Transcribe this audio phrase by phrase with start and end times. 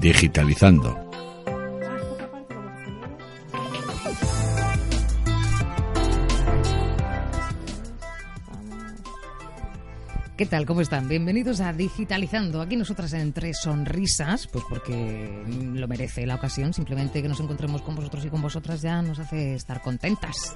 [0.00, 0.96] digitalizando.
[10.36, 10.66] ¿Qué tal?
[10.66, 11.08] ¿Cómo están?
[11.08, 12.60] Bienvenidos a Digitalizando.
[12.60, 15.42] Aquí nosotras entre sonrisas, pues porque
[15.74, 16.72] lo merece la ocasión.
[16.72, 20.54] Simplemente que nos encontremos con vosotros y con vosotras ya nos hace estar contentas.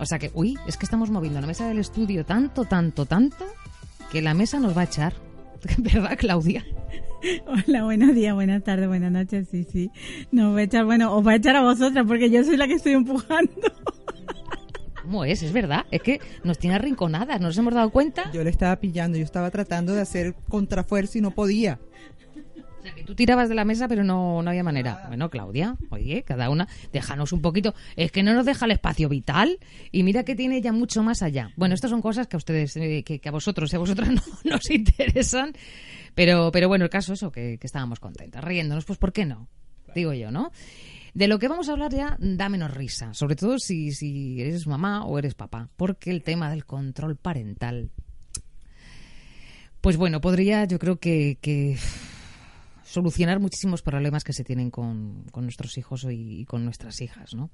[0.00, 3.44] O sea que, uy, es que estamos moviendo la mesa del estudio tanto, tanto, tanto,
[4.10, 5.12] que la mesa nos va a echar.
[5.76, 6.64] ¿Verdad, Claudia?
[7.46, 9.48] Hola, buenos días, buenas tardes, buenas noches.
[9.50, 9.90] Sí, sí.
[10.30, 12.66] Nos va a echar, bueno, os va a echar a vosotras porque yo soy la
[12.66, 13.52] que estoy empujando.
[15.02, 15.42] ¿Cómo es?
[15.42, 15.84] Es verdad.
[15.90, 17.40] Es que nos tiene arrinconadas.
[17.40, 18.30] ¿Nos hemos dado cuenta?
[18.32, 19.18] Yo le estaba pillando.
[19.18, 21.80] Yo estaba tratando de hacer contrafuerza y no podía.
[22.82, 25.04] O sea, que tú tirabas de la mesa, pero no, no había manera.
[25.06, 27.76] Bueno, Claudia, oye, cada una, déjanos un poquito.
[27.94, 29.60] Es que no nos deja el espacio vital
[29.92, 31.52] y mira que tiene ya mucho más allá.
[31.56, 34.08] Bueno, estas son cosas que a ustedes, eh, que, que, a vosotros y a vosotras
[34.10, 35.52] no nos interesan.
[36.16, 39.26] Pero, pero bueno, el caso es eso, que, que estábamos contentas, riéndonos, pues ¿por qué
[39.26, 39.48] no?
[39.94, 40.50] Digo yo, ¿no?
[41.14, 44.66] De lo que vamos a hablar ya da menos risa, sobre todo si, si eres
[44.66, 47.90] mamá o eres papá, porque el tema del control parental,
[49.80, 51.76] pues bueno, podría yo creo que, que
[52.92, 57.34] solucionar muchísimos problemas que se tienen con, con nuestros hijos y, y, con nuestras hijas,
[57.34, 57.50] ¿no?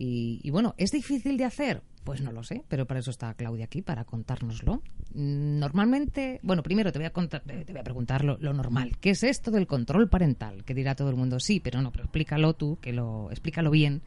[0.00, 1.82] Y, bueno, ¿es difícil de hacer?
[2.04, 4.80] Pues no lo sé, pero para eso está Claudia aquí, para contárnoslo.
[5.12, 8.96] Normalmente, bueno, primero te voy a, te voy a preguntar lo, lo, normal.
[9.00, 10.64] ¿Qué es esto del control parental?
[10.64, 14.02] Que dirá todo el mundo, sí, pero no, pero explícalo tú, que lo, explícalo bien,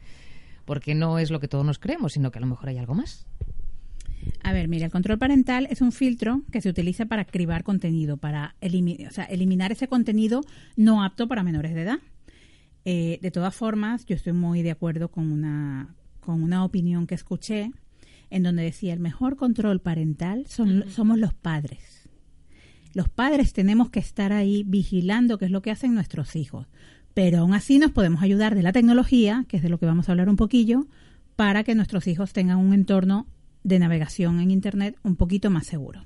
[0.64, 2.94] porque no es lo que todos nos creemos, sino que a lo mejor hay algo
[2.94, 3.26] más.
[4.42, 8.16] A ver, mira, el control parental es un filtro que se utiliza para cribar contenido,
[8.16, 10.42] para elimi o sea, eliminar ese contenido
[10.76, 11.98] no apto para menores de edad.
[12.84, 17.14] Eh, de todas formas, yo estoy muy de acuerdo con una, con una opinión que
[17.14, 17.70] escuché
[18.30, 22.08] en donde decía el mejor control parental son, somos los padres.
[22.94, 26.66] Los padres tenemos que estar ahí vigilando qué es lo que hacen nuestros hijos,
[27.14, 30.08] pero aún así nos podemos ayudar de la tecnología, que es de lo que vamos
[30.08, 30.86] a hablar un poquillo,
[31.36, 33.26] para que nuestros hijos tengan un entorno
[33.64, 36.02] de navegación en Internet un poquito más seguro.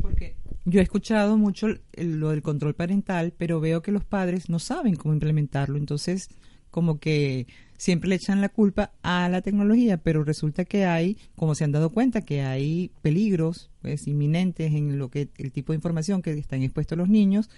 [0.00, 4.58] Porque yo he escuchado mucho lo del control parental, pero veo que los padres no
[4.58, 6.28] saben cómo implementarlo, entonces
[6.70, 7.46] como que
[7.76, 11.72] siempre le echan la culpa a la tecnología, pero resulta que hay, como se han
[11.72, 16.32] dado cuenta, que hay peligros pues, inminentes en lo que el tipo de información que
[16.32, 17.50] están expuestos los niños,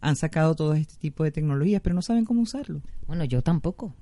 [0.00, 2.82] han sacado todo este tipo de tecnologías, pero no saben cómo usarlo.
[3.06, 3.94] Bueno, yo tampoco.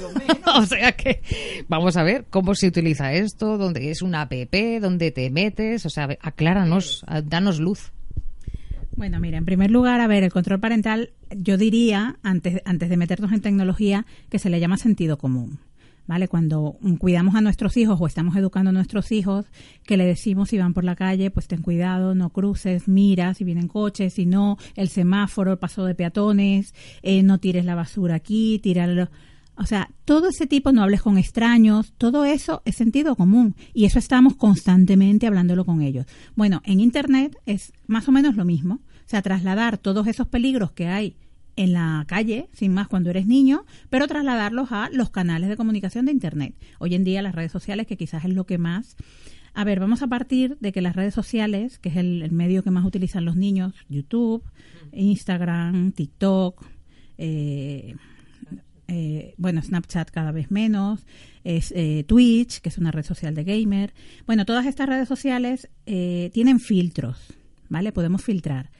[0.56, 1.22] o sea que
[1.68, 4.32] vamos a ver cómo se utiliza esto, dónde es una app,
[4.80, 7.92] dónde te metes, o sea, acláranos, danos luz.
[8.96, 12.96] Bueno, mira, en primer lugar, a ver, el control parental, yo diría, antes, antes de
[12.96, 15.58] meternos en tecnología, que se le llama sentido común.
[16.06, 16.26] ¿Vale?
[16.26, 19.46] Cuando cuidamos a nuestros hijos o estamos educando a nuestros hijos,
[19.84, 23.44] que le decimos si van por la calle, pues ten cuidado, no cruces, mira si
[23.44, 28.16] vienen coches, si no, el semáforo, el paso de peatones, eh, no tires la basura
[28.16, 29.08] aquí, tíralo.
[29.60, 33.84] O sea, todo ese tipo, no hables con extraños, todo eso es sentido común y
[33.84, 36.06] eso estamos constantemente hablándolo con ellos.
[36.34, 40.72] Bueno, en Internet es más o menos lo mismo, o sea, trasladar todos esos peligros
[40.72, 41.18] que hay
[41.56, 46.06] en la calle, sin más cuando eres niño, pero trasladarlos a los canales de comunicación
[46.06, 46.54] de Internet.
[46.78, 48.96] Hoy en día las redes sociales, que quizás es lo que más...
[49.52, 52.62] A ver, vamos a partir de que las redes sociales, que es el, el medio
[52.62, 54.42] que más utilizan los niños, YouTube,
[54.92, 56.64] Instagram, TikTok,
[57.18, 57.96] eh,
[58.90, 61.06] eh, bueno, Snapchat cada vez menos,
[61.44, 63.94] es eh, Twitch, que es una red social de gamer.
[64.26, 67.32] Bueno, todas estas redes sociales eh, tienen filtros,
[67.68, 67.92] ¿vale?
[67.92, 68.70] Podemos filtrar.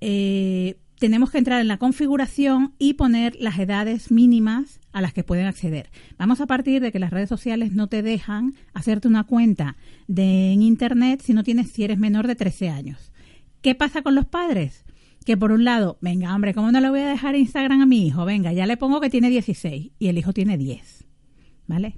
[0.00, 5.46] tenemos que entrar en la configuración y poner las edades mínimas a las que pueden
[5.46, 5.88] acceder.
[6.18, 9.76] Vamos a partir de que las redes sociales no te dejan hacerte una cuenta
[10.08, 13.12] de, en Internet si no tienes, si eres menor de 13 años.
[13.62, 14.84] ¿Qué pasa con los padres?
[15.24, 18.06] Que por un lado, venga, hombre, ¿cómo no le voy a dejar Instagram a mi
[18.06, 18.24] hijo?
[18.24, 21.06] Venga, ya le pongo que tiene 16 y el hijo tiene 10.
[21.66, 21.94] ¿Vale?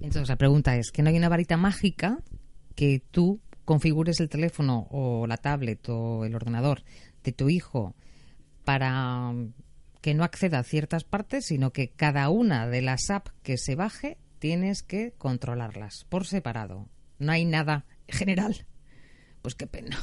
[0.00, 2.20] Entonces la pregunta es, ¿que no hay una varita mágica
[2.74, 6.82] que tú configures el teléfono o la tablet o el ordenador
[7.22, 7.94] de tu hijo
[8.64, 9.32] para
[10.00, 13.76] que no acceda a ciertas partes, sino que cada una de las apps que se
[13.76, 16.88] baje tienes que controlarlas por separado.
[17.18, 18.66] No hay nada general.
[19.42, 19.98] Pues qué pena.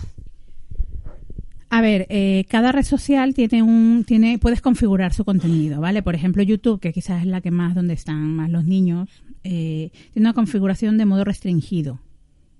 [1.72, 6.02] A ver, eh, cada red social tiene un, tiene, puedes configurar su contenido, ¿vale?
[6.02, 9.92] Por ejemplo, YouTube, que quizás es la que más donde están más los niños, eh,
[10.14, 12.00] tiene una configuración de modo restringido,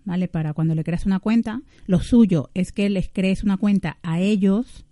[0.06, 0.28] ¿vale?
[0.28, 4.20] Para cuando le creas una cuenta, lo suyo es que les crees una cuenta a
[4.20, 4.86] ellos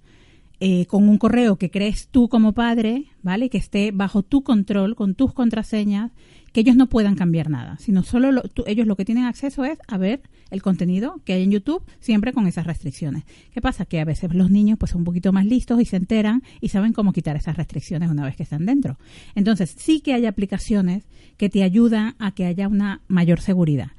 [0.59, 3.51] eh, con un correo que crees tú como padre, ¿vale?
[3.51, 6.11] Que esté bajo tu control, con tus contraseñas,
[6.57, 9.77] que ellos no puedan cambiar nada, sino solo lo- ellos lo que tienen acceso es
[9.87, 13.25] a ver el contenido que hay en YouTube, siempre con esas restricciones.
[13.53, 13.85] ¿Qué pasa?
[13.85, 16.69] Que a veces los niños pues son un poquito más listos y se enteran y
[16.69, 18.97] saben cómo quitar esas restricciones una vez que están dentro.
[19.35, 21.03] Entonces, sí que hay aplicaciones
[21.37, 23.91] que te ayudan a que haya una mayor seguridad.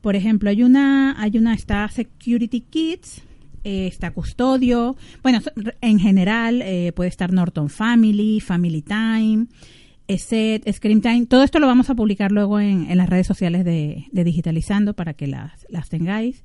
[0.00, 3.22] Por ejemplo, hay una, hay una, está Security Kids,
[3.62, 5.38] eh, está Custodio, bueno,
[5.80, 9.46] en general eh, puede estar Norton Family, Family Time,
[10.10, 13.64] ESET, Screen Time, todo esto lo vamos a publicar luego en, en las redes sociales
[13.64, 16.42] de, de Digitalizando para que las, las tengáis.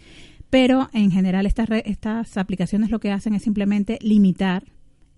[0.51, 4.63] Pero en general estas, estas aplicaciones lo que hacen es simplemente limitar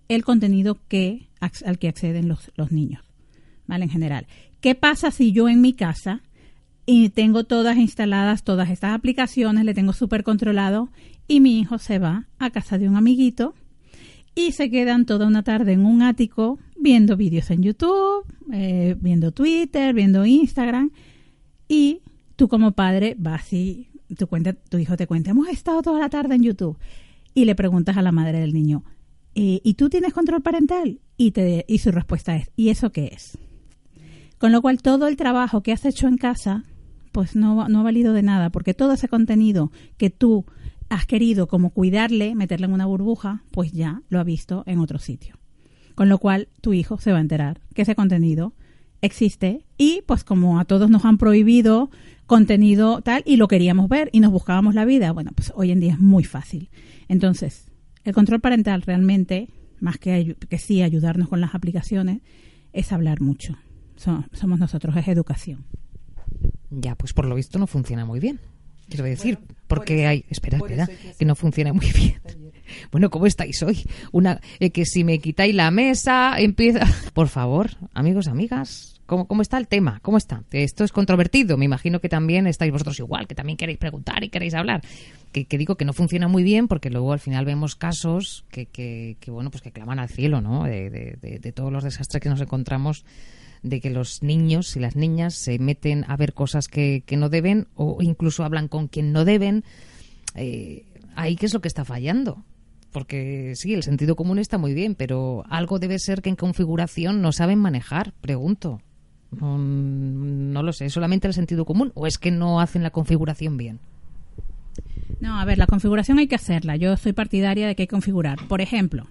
[0.08, 3.04] el contenido que, al que acceden los, los niños.
[3.66, 3.84] ¿Vale?
[3.84, 4.26] En general.
[4.62, 6.22] ¿Qué pasa si yo en mi casa
[6.86, 10.88] y tengo todas instaladas, todas estas aplicaciones, le tengo súper controlado
[11.26, 13.54] y mi hijo se va a casa de un amiguito
[14.34, 19.32] y se quedan toda una tarde en un ático viendo vídeos en YouTube, eh, viendo
[19.32, 20.90] Twitter, viendo Instagram
[21.68, 22.02] y
[22.36, 26.08] tú como padre vas y tu, cuenta, tu hijo te cuenta, hemos estado toda la
[26.08, 26.78] tarde en YouTube
[27.34, 28.84] y le preguntas a la madre del niño,
[29.34, 31.00] "Eh, ¿y tú tienes control parental?
[31.16, 33.36] Y, te, y su respuesta es, ¿y eso qué es?
[34.38, 36.64] Con lo cual todo el trabajo que has hecho en casa
[37.12, 40.44] pues no, no ha valido de nada, porque todo ese contenido que tú
[40.88, 44.98] has querido como cuidarle, meterle en una burbuja, pues ya lo ha visto en otro
[44.98, 45.37] sitio.
[45.98, 48.52] Con lo cual tu hijo se va a enterar que ese contenido
[49.00, 51.90] existe y pues como a todos nos han prohibido
[52.26, 55.80] contenido tal y lo queríamos ver y nos buscábamos la vida, bueno, pues hoy en
[55.80, 56.70] día es muy fácil.
[57.08, 57.66] Entonces,
[58.04, 59.48] el control parental realmente,
[59.80, 62.20] más que, que sí ayudarnos con las aplicaciones,
[62.72, 63.56] es hablar mucho.
[63.96, 65.64] So- somos nosotros, es educación.
[66.70, 68.38] Ya, pues por lo visto no funciona muy bien.
[68.88, 70.24] Quiero decir, porque por eso- hay...
[70.30, 70.88] Espera, espera,
[71.18, 72.20] que no funciona muy bien.
[72.92, 73.82] Bueno, ¿cómo estáis hoy?
[74.12, 76.80] Una eh, que si me quitáis la mesa, empieza...
[77.14, 80.00] Por favor, amigos, amigas, ¿cómo, ¿cómo está el tema?
[80.02, 80.44] ¿Cómo está?
[80.52, 81.56] Esto es controvertido.
[81.56, 84.82] Me imagino que también estáis vosotros igual, que también queréis preguntar y queréis hablar.
[85.32, 88.66] Que, que digo que no funciona muy bien porque luego al final vemos casos que,
[88.66, 90.64] que, que, bueno, pues que claman al cielo, ¿no?
[90.64, 93.06] De, de- de- de todos los desastres que nos encontramos
[93.62, 97.28] de que los niños y las niñas se meten a ver cosas que, que no
[97.28, 99.64] deben o incluso hablan con quien no deben.
[100.34, 100.84] Eh,
[101.16, 102.44] ahí qué es lo que está fallando.
[102.92, 107.20] Porque sí, el sentido común está muy bien, pero algo debe ser que en configuración
[107.20, 108.80] no saben manejar, pregunto.
[109.30, 112.90] No, no lo sé, ¿es solamente el sentido común o es que no hacen la
[112.90, 113.78] configuración bien?
[115.20, 116.76] No, a ver, la configuración hay que hacerla.
[116.76, 118.38] Yo soy partidaria de que hay que configurar.
[118.48, 119.08] Por ejemplo,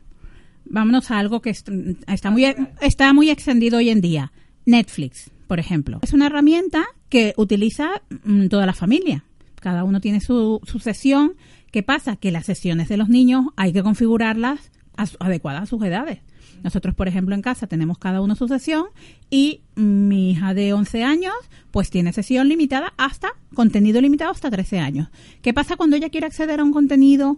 [0.69, 1.69] vámonos a algo que est-
[2.07, 2.45] está muy,
[2.81, 4.31] está muy extendido hoy en día.
[4.65, 5.99] Netflix, por ejemplo.
[6.01, 7.89] Es una herramienta que utiliza
[8.23, 9.23] mm, toda la familia.
[9.61, 11.33] Cada uno tiene su, su sesión.
[11.71, 12.15] ¿Qué pasa?
[12.15, 14.71] Que las sesiones de los niños hay que configurarlas
[15.19, 16.19] adecuadas a sus edades.
[16.63, 18.85] Nosotros, por ejemplo, en casa tenemos cada uno su sesión
[19.29, 21.33] y mi hija de 11 años
[21.69, 25.09] pues tiene sesión limitada hasta, contenido limitado hasta 13 años.
[25.43, 27.37] ¿Qué pasa cuando ella quiere acceder a un contenido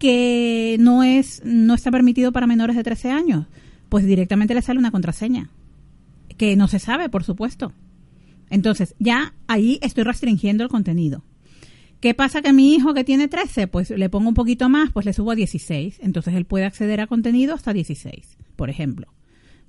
[0.00, 3.46] que no es no está permitido para menores de 13 años?
[3.88, 5.50] Pues directamente le sale una contraseña
[6.36, 7.72] que no se sabe, por supuesto.
[8.48, 11.22] Entonces, ya ahí estoy restringiendo el contenido.
[12.00, 15.04] ¿Qué pasa que mi hijo que tiene 13, pues le pongo un poquito más, pues
[15.04, 15.98] le subo a 16.
[16.00, 19.12] Entonces él puede acceder a contenido hasta 16, por ejemplo.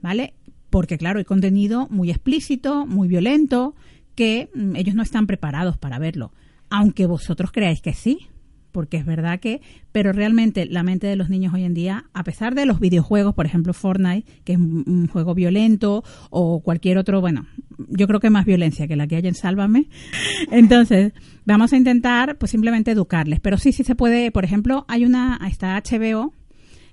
[0.01, 0.34] ¿Vale?
[0.69, 3.75] Porque claro, hay contenido muy explícito, muy violento,
[4.16, 6.31] que mm, ellos no están preparados para verlo.
[6.69, 8.30] Aunque vosotros creáis que sí,
[8.71, 12.23] porque es verdad que, pero realmente la mente de los niños hoy en día, a
[12.23, 17.22] pesar de los videojuegos, por ejemplo Fortnite, que es un, juego violento, o cualquier otro,
[17.22, 17.48] bueno,
[17.89, 19.88] yo creo que más violencia que la que hay en Sálvame.
[20.51, 21.13] Entonces,
[21.46, 23.39] vamos a intentar, pues simplemente educarles.
[23.39, 26.34] Pero sí, sí se puede, por ejemplo, hay una, está HBO,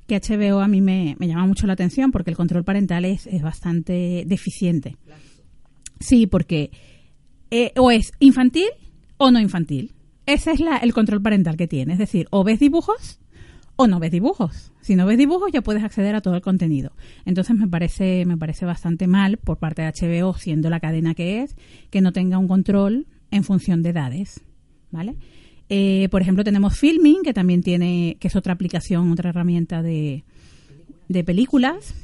[0.07, 3.27] que HBO a mí me, me llama mucho la atención porque el control parental es,
[3.27, 4.97] es bastante deficiente.
[6.01, 6.71] Sí, porque
[7.51, 8.69] eh, o es infantil
[9.17, 9.93] o no infantil.
[10.29, 11.95] Ese es la, el control parental que tiene.
[11.95, 13.19] Es decir, o ves dibujos
[13.77, 14.73] o no ves dibujos.
[14.83, 16.93] Si no ves dibujos ya puedes acceder a todo el contenido.
[17.25, 21.41] Entonces me parece, me parece bastante mal por parte de HBO, siendo la cadena que
[21.41, 21.57] es,
[21.89, 24.43] que no tenga un control en función de edades.
[24.91, 25.17] ¿Vale?
[25.71, 30.25] Eh, por ejemplo, tenemos Filming, que también tiene, que es otra aplicación, otra herramienta de,
[31.09, 31.95] de películas.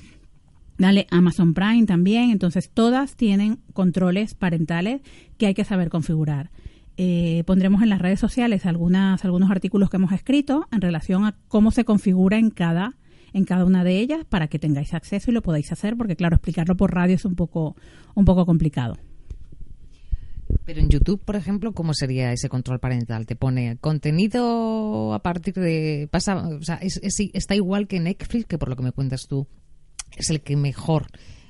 [0.78, 2.30] Dale, Amazon Prime también.
[2.30, 5.02] Entonces, todas tienen controles parentales
[5.36, 6.50] que hay que saber configurar.
[6.96, 11.36] Eh, pondremos en las redes sociales algunas, algunos artículos que hemos escrito en relación a
[11.48, 12.94] cómo se configura en cada,
[13.32, 16.36] en cada una de ellas para que tengáis acceso y lo podáis hacer, porque claro,
[16.36, 17.74] explicarlo por radio es un poco,
[18.14, 18.96] un poco complicado.
[20.64, 23.26] Pero en YouTube, por ejemplo, ¿cómo sería ese control parental?
[23.26, 26.08] Te pone contenido a partir de...
[26.10, 29.26] pasa o sea, es- es- está igual que Netflix, que por lo que me cuentas
[29.28, 29.46] tú,
[30.16, 31.06] es el que mejor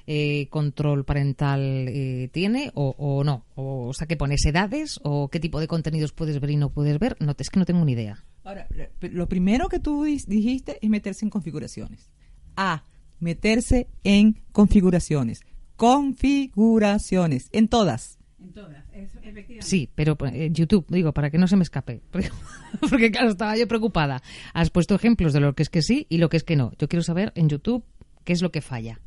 [0.06, 3.44] eh, control parental eh, tiene o, o no?
[3.54, 6.70] O, o sea, ¿qué pones edades o qué tipo de contenidos puedes ver y no
[6.70, 7.16] puedes ver?
[7.20, 8.24] No, es que no tengo ni idea.
[8.44, 8.68] Ahora,
[9.00, 12.10] lo primero que tú dijiste es meterse en configuraciones.
[12.56, 12.84] A,
[13.18, 15.40] meterse en configuraciones.
[15.76, 18.18] Configuraciones, en todas.
[18.38, 19.62] En todas, efectivamente.
[19.62, 22.02] Sí, pero en eh, YouTube, digo, para que no se me escape.
[22.90, 24.22] Porque, claro, estaba yo preocupada.
[24.52, 26.72] Has puesto ejemplos de lo que es que sí y lo que es que no.
[26.78, 27.82] Yo quiero saber en YouTube
[28.24, 29.00] qué es lo que falla.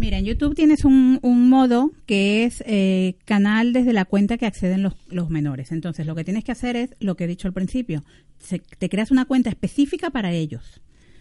[0.00, 4.82] Mira, en YouTube tienes un, modo que es eh, canal desde la cuenta que acceden
[4.82, 5.72] los, los, menores.
[5.72, 8.02] Entonces, lo que tienes que hacer es lo que he dicho al principio.
[8.78, 10.80] te creas una cuenta específica para ellos.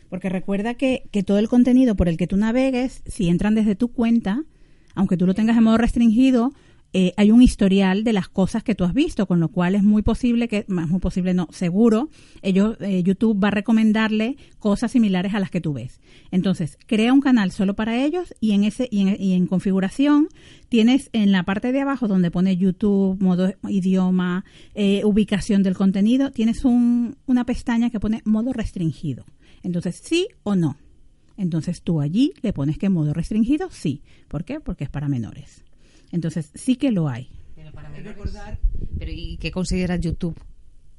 [0.09, 3.75] Porque recuerda que, que todo el contenido por el que tú navegues, si entran desde
[3.75, 4.45] tu cuenta,
[4.95, 6.53] aunque tú lo tengas en modo restringido,
[6.91, 9.83] eh, hay un historial de las cosas que tú has visto, con lo cual es
[9.83, 12.09] muy posible que, más muy posible no, seguro,
[12.41, 16.01] ellos, eh, YouTube va a recomendarle cosas similares a las que tú ves.
[16.31, 20.29] Entonces, crea un canal solo para ellos y en ese y en, configuración
[20.67, 26.31] tienes en la parte de abajo donde pone YouTube, modo idioma, eh, ubicación del contenido,
[26.31, 29.25] tienes un, una pestaña que pone modo restringido.
[29.61, 30.77] Entonces, sí o no.
[31.37, 34.01] Entonces tú allí le pones que modo restringido, sí.
[34.27, 34.59] ¿Por qué?
[34.59, 35.63] Porque es para menores.
[36.11, 37.29] Entonces sí que lo hay.
[37.55, 38.17] Pero para menores.
[38.97, 40.39] Pero ¿y qué considera YouTube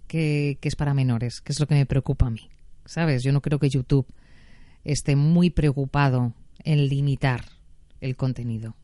[0.07, 1.41] que, es para menores?
[1.41, 2.49] Que es lo que me preocupa a mí.
[2.85, 3.23] ¿Sabes?
[3.23, 4.07] Yo no creo que YouTube
[4.85, 7.45] esté muy preocupado en limitar
[8.01, 8.77] el contenido,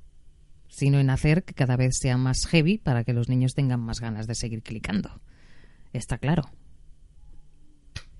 [0.68, 4.00] sino en hacer que cada vez sea más heavy para que los niños tengan más
[4.00, 5.10] ganas de seguir clicando.
[5.92, 6.50] Está claro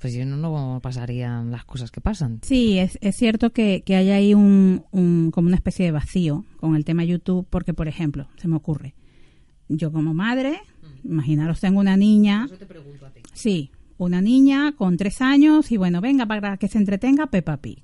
[0.07, 2.39] pues yo no, no pasarían las cosas que pasan.
[2.43, 4.85] Sí, es, es cierto que, que hay ahí un,
[5.33, 8.95] como una especie de vacío con el tema YouTube, porque, por ejemplo, se me ocurre,
[9.69, 10.61] yo como madre,
[11.03, 11.11] mm.
[11.11, 12.49] imaginaros, tengo una niña.
[12.57, 13.21] te pregunto a ti.
[13.33, 17.83] Sí, una niña con tres años y bueno, venga, para que se entretenga, Peppa Pig.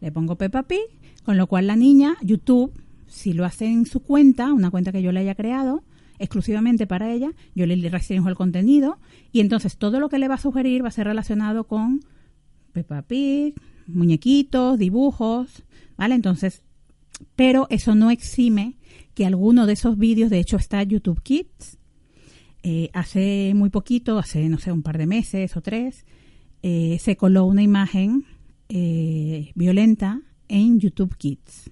[0.00, 0.86] Le pongo Peppa Pig,
[1.22, 2.72] con lo cual la niña, YouTube,
[3.08, 5.82] si lo hace en su cuenta, una cuenta que yo le haya creado,
[6.18, 8.98] exclusivamente para ella, yo le restringo el contenido
[9.32, 12.00] y entonces todo lo que le va a sugerir va a ser relacionado con
[12.72, 13.54] Peppa Pig,
[13.86, 15.64] muñequitos, dibujos,
[15.96, 16.14] ¿vale?
[16.14, 16.62] Entonces,
[17.36, 18.76] pero eso no exime
[19.14, 21.78] que alguno de esos vídeos, de hecho está YouTube Kids,
[22.62, 26.04] eh, hace muy poquito, hace no sé, un par de meses o tres,
[26.62, 28.24] eh, se coló una imagen
[28.68, 31.70] eh, violenta en YouTube Kids,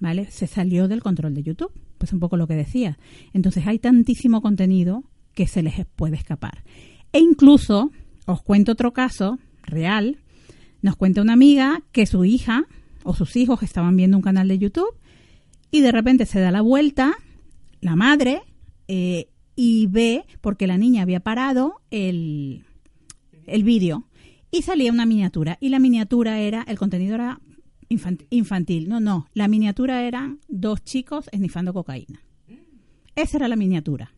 [0.00, 0.30] ¿vale?
[0.30, 1.72] Se salió del control de YouTube
[2.06, 2.98] pues un poco lo que decía.
[3.32, 5.02] Entonces hay tantísimo contenido
[5.34, 6.62] que se les puede escapar.
[7.12, 7.90] E incluso,
[8.26, 10.18] os cuento otro caso real,
[10.82, 12.66] nos cuenta una amiga que su hija
[13.02, 14.94] o sus hijos estaban viendo un canal de YouTube
[15.72, 17.16] y de repente se da la vuelta
[17.80, 18.42] la madre
[18.86, 22.64] eh, y ve, porque la niña había parado el,
[23.46, 24.06] el vídeo
[24.52, 27.40] y salía una miniatura y la miniatura era, el contenido era
[27.88, 28.88] infantil.
[28.88, 29.26] No, no.
[29.34, 32.20] La miniatura eran dos chicos esnifando cocaína.
[33.14, 34.12] Esa era la miniatura.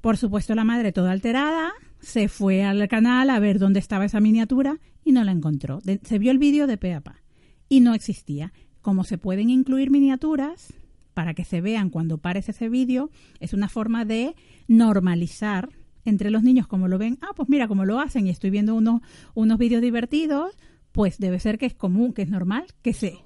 [0.00, 4.20] Por supuesto, la madre toda alterada se fue al canal a ver dónde estaba esa
[4.20, 5.80] miniatura y no la encontró.
[5.80, 7.22] se vio el vídeo de Peapa
[7.68, 8.52] y no existía.
[8.82, 10.74] Como se pueden incluir miniaturas
[11.14, 13.10] para que se vean cuando pares ese vídeo,
[13.40, 14.34] es una forma de
[14.68, 15.70] normalizar
[16.04, 17.18] entre los niños como lo ven.
[17.22, 19.00] Ah, pues mira cómo lo hacen y estoy viendo unos,
[19.34, 20.54] unos vídeos divertidos
[20.94, 23.18] pues debe ser que es común, que es normal, que se...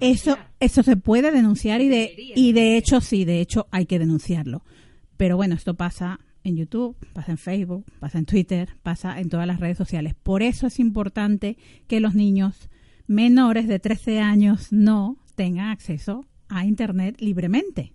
[0.00, 3.98] eso, eso se puede denunciar y de, y de hecho sí, de hecho hay que
[3.98, 4.64] denunciarlo.
[5.18, 9.46] Pero bueno, esto pasa en YouTube, pasa en Facebook, pasa en Twitter, pasa en todas
[9.46, 10.14] las redes sociales.
[10.14, 12.70] Por eso es importante que los niños
[13.06, 17.92] menores de 13 años no tengan acceso a Internet libremente.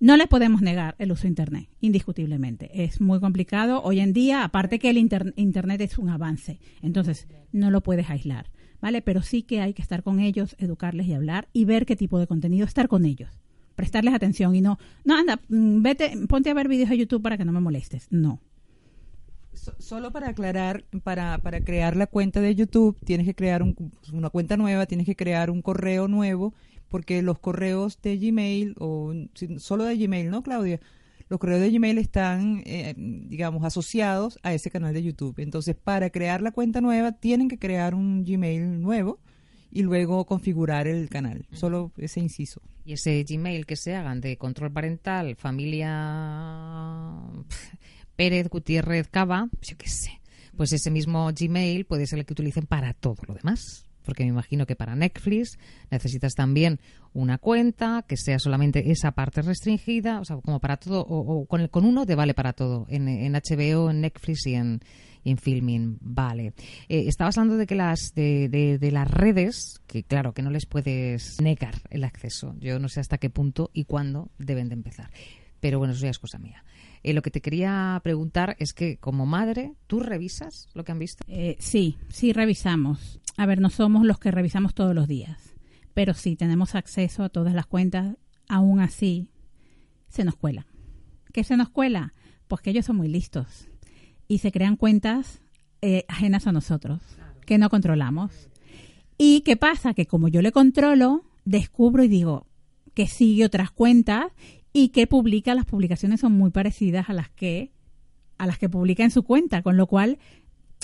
[0.00, 2.84] No les podemos negar el uso de Internet, indiscutiblemente.
[2.84, 7.70] Es muy complicado hoy en día, aparte que el Internet es un avance, entonces no
[7.70, 9.02] lo puedes aislar, ¿vale?
[9.02, 12.18] Pero sí que hay que estar con ellos, educarles y hablar y ver qué tipo
[12.18, 13.30] de contenido, estar con ellos,
[13.76, 17.38] prestarles atención y no, no, anda, mm, vete, ponte a ver vídeos de YouTube para
[17.38, 18.08] que no me molestes.
[18.10, 18.40] No,
[19.78, 23.62] solo para aclarar, para, para crear la cuenta de YouTube, tienes que crear
[24.12, 26.52] una cuenta nueva, tienes que crear un correo nuevo
[26.94, 29.12] porque los correos de Gmail, o
[29.58, 30.78] solo de Gmail, ¿no, Claudia?
[31.28, 35.34] Los correos de Gmail están, eh, digamos, asociados a ese canal de YouTube.
[35.40, 39.18] Entonces, para crear la cuenta nueva, tienen que crear un Gmail nuevo
[39.72, 41.48] y luego configurar el canal.
[41.50, 42.62] Solo ese inciso.
[42.84, 45.98] Y ese Gmail que se hagan de control parental, familia
[48.14, 50.20] Pérez Gutiérrez Cava, yo qué sé.
[50.56, 54.30] Pues ese mismo Gmail puede ser el que utilicen para todo lo demás porque me
[54.30, 55.58] imagino que para Netflix
[55.90, 56.80] necesitas también
[57.12, 61.68] una cuenta que sea solamente esa parte restringida, o sea, como para todo, o, con,
[61.68, 64.80] con, uno te vale para todo, en, en, HBO, en Netflix y en,
[65.24, 66.54] en filming, vale.
[66.88, 70.50] Eh, estabas hablando de que las de, de, de, las redes, que claro, que no
[70.50, 72.54] les puedes negar el acceso.
[72.58, 75.10] Yo no sé hasta qué punto y cuándo deben de empezar.
[75.60, 76.62] Pero bueno, eso ya es cosa mía.
[77.02, 80.98] Eh, lo que te quería preguntar es que como madre, ¿tú revisas lo que han
[80.98, 81.24] visto?
[81.28, 83.20] Eh, sí, sí revisamos.
[83.36, 85.54] A ver, no somos los que revisamos todos los días,
[85.92, 88.16] pero sí tenemos acceso a todas las cuentas.
[88.48, 89.30] Aún así,
[90.08, 90.66] se nos cuela.
[91.32, 92.12] ¿Qué se nos cuela?
[92.46, 93.68] Pues que ellos son muy listos
[94.28, 95.40] y se crean cuentas
[95.82, 97.02] eh, ajenas a nosotros,
[97.44, 98.48] que no controlamos.
[99.18, 99.94] ¿Y qué pasa?
[99.94, 102.46] Que como yo le controlo, descubro y digo
[102.94, 104.26] que sigue otras cuentas
[104.72, 107.72] y que publica, las publicaciones son muy parecidas a las que
[108.38, 110.18] a las que publica en su cuenta, con lo cual,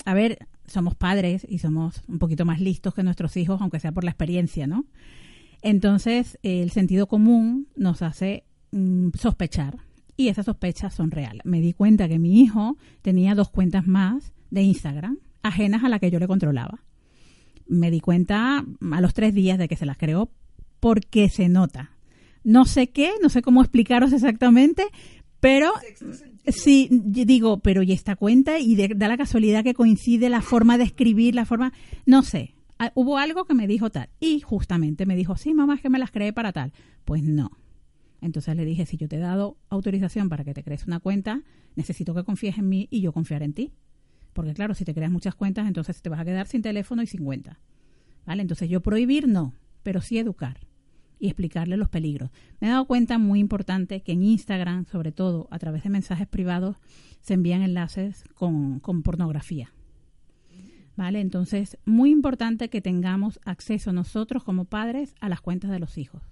[0.05, 3.91] a ver, somos padres y somos un poquito más listos que nuestros hijos, aunque sea
[3.91, 4.85] por la experiencia, ¿no?
[5.61, 9.77] Entonces, el sentido común nos hace mm, sospechar
[10.17, 11.45] y esas sospechas son reales.
[11.45, 15.99] Me di cuenta que mi hijo tenía dos cuentas más de Instagram, ajenas a la
[15.99, 16.83] que yo le controlaba.
[17.67, 20.31] Me di cuenta a los tres días de que se las creó
[20.79, 21.91] porque se nota.
[22.43, 24.83] No sé qué, no sé cómo explicaros exactamente,
[25.39, 25.71] pero
[26.47, 30.85] sí, digo, pero y esta cuenta y da la casualidad que coincide la forma de
[30.85, 31.73] escribir, la forma,
[32.05, 35.75] no sé, ah, hubo algo que me dijo tal y justamente me dijo, sí, mamá,
[35.75, 36.73] es que me las creé para tal.
[37.05, 37.51] Pues no.
[38.21, 41.41] Entonces le dije, si yo te he dado autorización para que te crees una cuenta,
[41.75, 43.71] necesito que confíes en mí y yo confiar en ti.
[44.33, 47.07] Porque claro, si te creas muchas cuentas, entonces te vas a quedar sin teléfono y
[47.07, 47.59] sin cuenta.
[48.25, 48.43] ¿Vale?
[48.43, 50.70] Entonces yo prohibir no, pero sí educar
[51.21, 52.31] y explicarle los peligros.
[52.59, 56.27] Me he dado cuenta muy importante que en Instagram, sobre todo a través de mensajes
[56.27, 56.77] privados,
[57.21, 59.71] se envían enlaces con, con pornografía.
[60.97, 61.21] ¿Vale?
[61.21, 66.23] Entonces, muy importante que tengamos acceso nosotros como padres a las cuentas de los hijos.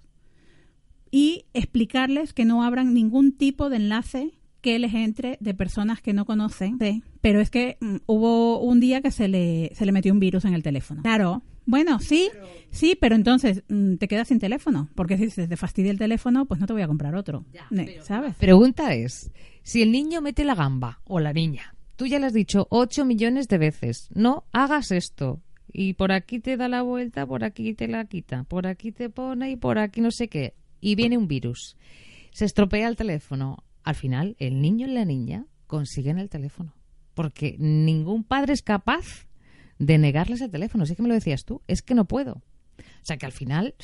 [1.12, 6.12] Y explicarles que no abran ningún tipo de enlace que les entre de personas que
[6.12, 6.78] no conocen.
[6.78, 10.20] Sí, pero es que mm, hubo un día que se le, se le metió un
[10.20, 11.02] virus en el teléfono.
[11.02, 12.30] Claro, bueno, sí,
[12.70, 16.46] sí, pero entonces mm, te quedas sin teléfono, porque si se te fastidia el teléfono,
[16.46, 17.44] pues no te voy a comprar otro,
[18.02, 18.34] ¿sabes?
[18.36, 19.30] Pregunta es,
[19.62, 23.04] si el niño mete la gamba o la niña, tú ya le has dicho ocho
[23.04, 25.40] millones de veces, no hagas esto,
[25.72, 29.08] y por aquí te da la vuelta, por aquí te la quita, por aquí te
[29.08, 31.76] pone y por aquí no sé qué, y viene un virus,
[32.32, 36.74] se estropea el teléfono, al final el niño y la niña consiguen el teléfono,
[37.14, 39.28] porque ningún padre es capaz
[39.78, 40.84] de negarles el teléfono.
[40.84, 42.42] Es que me lo decías tú, es que no puedo.
[42.78, 43.74] O sea que al final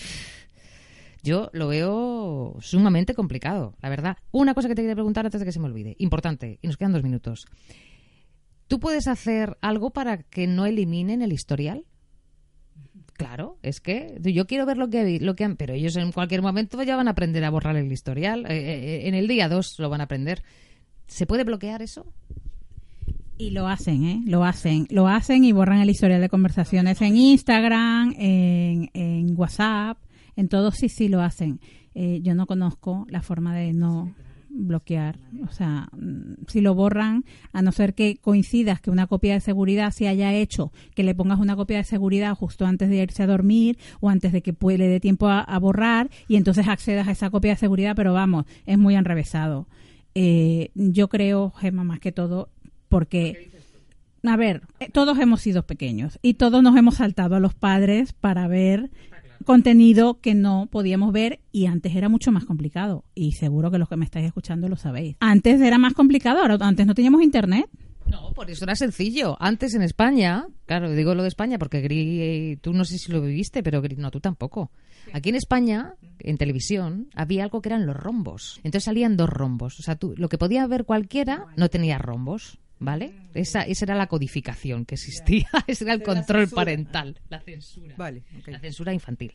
[1.22, 4.16] yo lo veo sumamente complicado, la verdad.
[4.30, 6.76] Una cosa que te quería preguntar antes de que se me olvide, importante, y nos
[6.76, 7.46] quedan dos minutos.
[8.68, 11.84] ¿Tú puedes hacer algo para que no eliminen el historial?
[13.16, 15.56] Claro, es que yo quiero ver lo que, lo que han...
[15.56, 18.44] Pero ellos en cualquier momento ya van a aprender a borrar el historial.
[18.46, 20.42] Eh, eh, en el día dos lo van a aprender.
[21.06, 22.12] ¿Se puede bloquear eso?
[23.38, 24.22] Y lo hacen, ¿eh?
[24.26, 24.86] Lo hacen.
[24.90, 29.98] Lo hacen y borran el historial de conversaciones en Instagram, en, en WhatsApp,
[30.36, 31.60] en todo sí, sí lo hacen.
[31.94, 34.14] Eh, yo no conozco la forma de no
[34.56, 35.18] bloquear.
[35.48, 39.40] O sea, mm, si lo borran, a no ser que coincidas que una copia de
[39.40, 43.22] seguridad se haya hecho, que le pongas una copia de seguridad justo antes de irse
[43.22, 47.12] a dormir o antes de que le dé tiempo a, borrar y entonces accedas a
[47.12, 49.66] esa copia de seguridad, pero vamos, es muy enrevesado.
[50.14, 52.50] Eh, yo creo, Gemma, más que todo,
[52.88, 53.50] porque,
[54.22, 58.12] a ver, eh, todos hemos sido pequeños y todos nos hemos saltado a los padres
[58.12, 58.90] para ver
[59.44, 63.88] contenido que no podíamos ver y antes era mucho más complicado y seguro que los
[63.88, 65.16] que me estáis escuchando lo sabéis.
[65.20, 67.68] Antes era más complicado, ahora antes no teníamos internet.
[68.06, 69.36] No, por eso era sencillo.
[69.40, 73.20] Antes en España, claro, digo lo de España porque Gris, tú no sé si lo
[73.20, 74.70] viviste, pero no, tú tampoco.
[75.12, 78.58] Aquí en España, en televisión, había algo que eran los rombos.
[78.58, 79.78] Entonces salían dos rombos.
[79.80, 82.58] O sea, tú, lo que podía ver cualquiera no tenía rombos.
[82.78, 83.14] ¿Vale?
[83.34, 87.94] Esa, esa era la codificación que existía, ese era el control parental, la censura.
[87.96, 89.32] Vale, La censura infantil.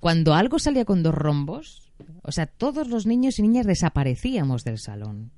[0.00, 4.78] Cuando algo salía con dos rombos, o sea, todos los niños y niñas desaparecíamos del
[4.78, 5.30] salón.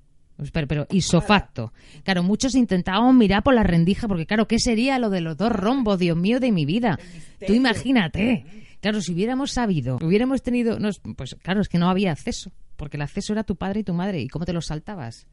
[0.53, 1.73] Pero, pero isofacto.
[2.05, 5.51] Claro, muchos intentaban mirar por la rendija porque, claro, ¿qué sería lo de los dos
[5.51, 6.99] rombos, Dios mío, de mi vida?
[7.47, 8.45] Tú imagínate.
[8.81, 10.79] Claro, si hubiéramos sabido, hubiéramos tenido...
[10.79, 13.85] No, pues claro, es que no había acceso, porque el acceso era tu padre y
[13.85, 14.21] tu madre.
[14.21, 15.27] ¿Y cómo te lo saltabas?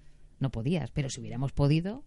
[0.44, 2.04] No podías, pero si hubiéramos podido.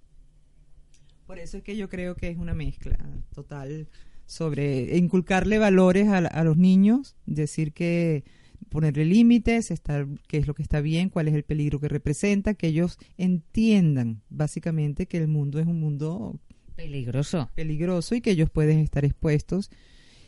[1.26, 2.96] Por eso es que yo creo que es una mezcla
[3.34, 3.88] total
[4.26, 8.24] sobre inculcarle valores a, los niños, decir que
[8.68, 12.54] ponerle límites, estar, qué es lo que está bien, cuál es el peligro que representa,
[12.54, 16.38] que ellos entiendan básicamente que el mundo es un mundo
[16.74, 19.70] peligroso, peligroso y que ellos pueden estar expuestos.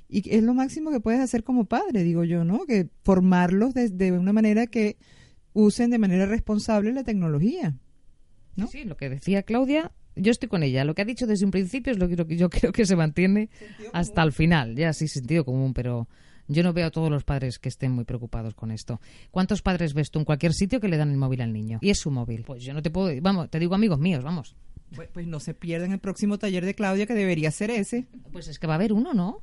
[0.08, 2.64] Y es lo máximo que puedes hacer como padre, digo yo, ¿no?
[2.64, 4.96] Que formarlos de, de una manera que
[5.52, 7.76] usen de manera responsable la tecnología.
[8.66, 10.84] Sí, lo que decía Claudia, yo estoy con ella.
[10.84, 13.50] Lo que ha dicho desde un principio es lo que yo creo que se mantiene
[13.92, 14.74] hasta el final.
[14.74, 16.08] Ya sí, sentido común, pero
[16.48, 19.00] yo no veo a todos los padres que estén muy preocupados con esto.
[19.30, 21.78] ¿Cuántos padres ves tú en cualquier sitio que le dan el móvil al niño?
[21.82, 22.42] Y es su móvil.
[22.44, 23.10] Pues yo no te puedo...
[23.20, 24.56] Vamos, te digo amigos míos, vamos.
[24.94, 28.06] Pues, pues no se pierdan el próximo taller de Claudia, que debería ser ese.
[28.32, 29.42] Pues es que va a haber uno, ¿no?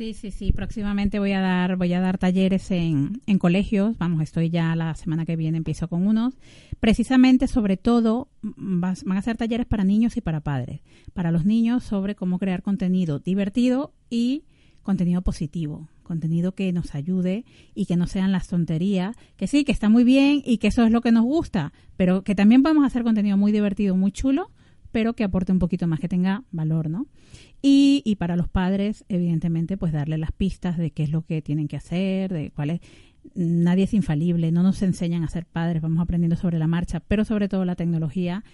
[0.00, 0.50] Sí, sí, sí.
[0.52, 3.98] Próximamente voy a dar, voy a dar talleres en, en colegios.
[3.98, 6.38] Vamos, estoy ya la semana que viene, empiezo con unos.
[6.80, 10.80] Precisamente, sobre todo, van a ser talleres para niños y para padres.
[11.12, 14.44] Para los niños sobre cómo crear contenido divertido y
[14.82, 19.72] contenido positivo, contenido que nos ayude y que no sean las tonterías, que sí, que
[19.72, 22.86] está muy bien y que eso es lo que nos gusta, pero que también podemos
[22.86, 24.50] hacer contenido muy divertido, muy chulo,
[24.92, 27.06] pero que aporte un poquito más, que tenga valor, ¿no?
[27.62, 31.42] Y, y para los padres, evidentemente, pues darle las pistas de qué es lo que
[31.42, 32.80] tienen que hacer, de cuál es...
[33.34, 37.26] Nadie es infalible, no nos enseñan a ser padres, vamos aprendiendo sobre la marcha, pero
[37.26, 38.44] sobre todo la tecnología,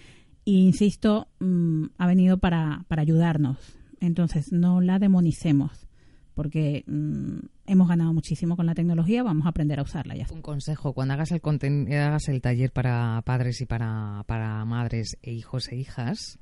[0.44, 3.58] insisto, mm, ha venido para, para ayudarnos.
[4.00, 5.85] Entonces, no la demonicemos
[6.36, 10.26] porque mm, hemos ganado muchísimo con la tecnología, vamos a aprender a usarla ya.
[10.30, 11.40] Un consejo, cuando hagas el
[11.94, 16.38] hagas el taller para padres y para, para madres e hijos e hijas,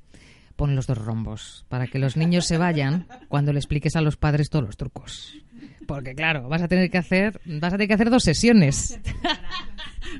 [0.57, 4.17] pon los dos rombos para que los niños se vayan cuando le expliques a los
[4.17, 5.33] padres todos los trucos.
[5.87, 8.99] Porque claro, vas a tener que hacer, vas a tener que hacer dos sesiones.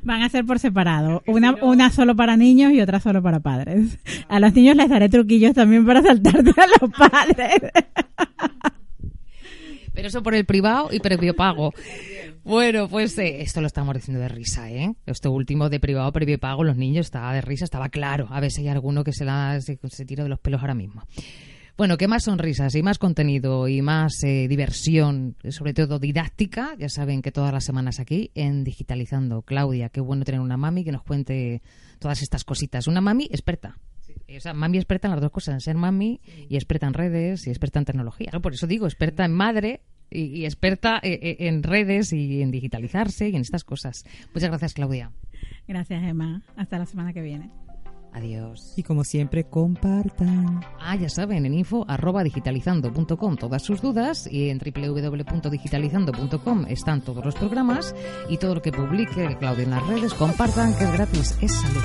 [0.03, 3.97] Van a ser por separado, una, una solo para niños y otra solo para padres.
[4.27, 7.61] A los niños les daré truquillos también para saltarte a los padres.
[10.05, 11.73] Pero eso por el privado y previo pago.
[12.43, 14.93] Bueno, pues eh, esto lo estamos diciendo de risa, ¿eh?
[15.07, 18.27] Esto último de privado, previo pago, los niños estaba de risa, estaba claro.
[18.29, 21.01] A ver si hay alguno que se, la, se, tira de los pelos ahora mismo.
[21.75, 26.75] Bueno, ¿qué más sonrisas y más contenido y más eh, diversión, sobre todo didáctica?
[26.77, 29.41] Ya saben que todas las semanas aquí en Digitalizando.
[29.41, 31.63] Claudia, qué bueno tener una mami que nos cuente
[31.97, 32.85] todas estas cositas.
[32.85, 33.79] Una mami experta.
[34.37, 37.47] O sea, mami experta en las dos cosas, en ser mami y experta en redes
[37.47, 38.31] y experta en tecnología.
[38.39, 43.29] Por eso digo, experta en madre y, experta eh, eh, en redes y en digitalizarse
[43.29, 44.05] y en estas cosas.
[44.33, 45.11] Muchas gracias, Claudia.
[45.67, 46.43] Gracias, Emma.
[46.55, 47.51] Hasta la semana que viene.
[48.15, 48.73] Adiós.
[48.77, 50.61] Y como siempre, compartan.
[50.79, 57.25] Ah, ya saben, en info arroba digitalizando.com todas sus dudas y en www.digitalizando.com están todos
[57.25, 57.93] los programas
[58.29, 60.13] y todo lo que publique Claudia en las redes.
[60.13, 61.83] Compartan, que es gratis, es salud.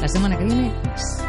[0.00, 1.22] La semana que viene, más.